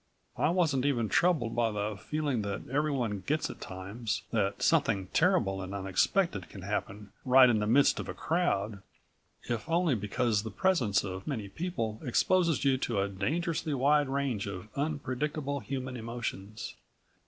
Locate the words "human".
15.59-15.95